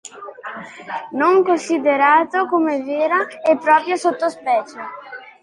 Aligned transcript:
Non 1.11 1.43
considerato 1.43 2.47
come 2.47 2.81
vera 2.81 3.27
e 3.47 3.55
propria 3.55 3.97
sottospecie. 3.97 4.79